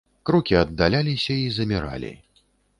[0.29, 2.13] Крокі аддаляліся і заміралі.